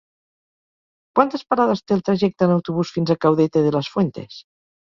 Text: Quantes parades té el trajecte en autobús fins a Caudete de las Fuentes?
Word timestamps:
Quantes 1.19 1.43
parades 1.51 1.85
té 1.89 1.97
el 1.97 2.03
trajecte 2.09 2.47
en 2.49 2.57
autobús 2.57 2.97
fins 2.97 3.15
a 3.15 3.19
Caudete 3.27 3.67
de 3.67 3.75
las 3.77 3.93
Fuentes? 3.97 4.43